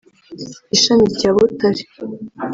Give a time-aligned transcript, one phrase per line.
[0.75, 1.83] ishami rya Butare